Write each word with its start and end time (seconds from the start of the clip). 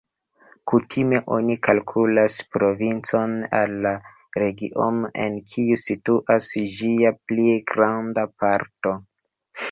Kutime 0.69 1.17
oni 1.33 1.55
kalkulas 1.65 2.37
provincon 2.55 3.35
al 3.57 3.75
la 3.85 3.91
regiono, 4.43 5.11
en 5.25 5.35
kiu 5.51 5.77
situas 5.81 6.47
ĝia 6.79 7.13
pli 7.33 7.45
granda 7.73 8.25
parto. 8.45 8.95